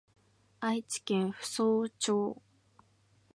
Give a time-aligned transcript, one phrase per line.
[0.61, 2.41] 愛知県扶桑町